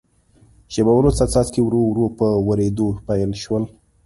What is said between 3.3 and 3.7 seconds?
شول.